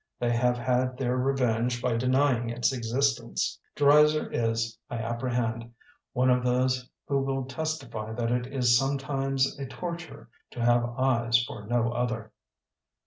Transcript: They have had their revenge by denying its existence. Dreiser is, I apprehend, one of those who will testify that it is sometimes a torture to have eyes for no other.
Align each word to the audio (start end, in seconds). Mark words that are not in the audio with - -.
They 0.19 0.31
have 0.35 0.57
had 0.57 0.97
their 0.97 1.15
revenge 1.15 1.79
by 1.79 1.95
denying 1.95 2.49
its 2.49 2.73
existence. 2.73 3.59
Dreiser 3.75 4.31
is, 4.31 4.75
I 4.89 4.95
apprehend, 4.97 5.71
one 6.13 6.31
of 6.31 6.43
those 6.43 6.89
who 7.05 7.19
will 7.21 7.45
testify 7.45 8.11
that 8.13 8.31
it 8.31 8.47
is 8.47 8.75
sometimes 8.75 9.59
a 9.59 9.67
torture 9.67 10.27
to 10.53 10.65
have 10.65 10.83
eyes 10.97 11.43
for 11.45 11.67
no 11.67 11.91
other. 11.91 12.31